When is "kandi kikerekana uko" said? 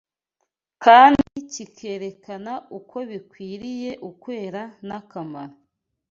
0.83-2.95